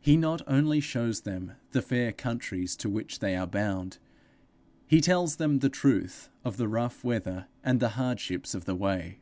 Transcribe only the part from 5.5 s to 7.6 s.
the truth of the rough weather